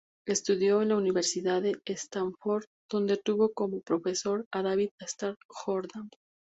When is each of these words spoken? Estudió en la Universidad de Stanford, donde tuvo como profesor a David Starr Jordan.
Estudió 0.25 0.81
en 0.81 0.87
la 0.89 0.97
Universidad 0.97 1.61
de 1.61 1.79
Stanford, 1.85 2.63
donde 2.89 3.17
tuvo 3.17 3.53
como 3.53 3.81
profesor 3.81 4.47
a 4.51 4.63
David 4.63 4.89
Starr 4.99 5.35
Jordan. 5.47 6.09